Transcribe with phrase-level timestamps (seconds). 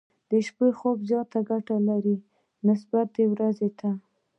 [0.29, 2.15] د شپې خوب زياته ګټه لري،
[2.67, 3.89] نسبت د ورځې ته.